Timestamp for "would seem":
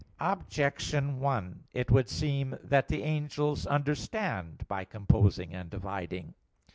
1.91-2.57